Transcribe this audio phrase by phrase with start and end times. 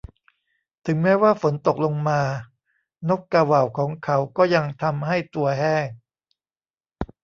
[0.85, 2.21] ถึงแม้ว่าฝนตกลงมา
[3.09, 5.85] นกกาเหว่าของเขาก็ยังทำให้ตัวแห้ง